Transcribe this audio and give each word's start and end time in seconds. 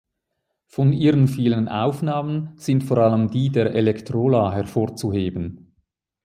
Von 0.65 0.93
ihren 0.93 1.27
vielen 1.27 1.67
Aufnahmen 1.69 2.53
sind 2.57 2.83
vor 2.83 2.97
allem 2.97 3.29
die 3.29 3.51
der 3.51 3.75
Electrola 3.75 4.51
hervorzuheben. 4.51 5.75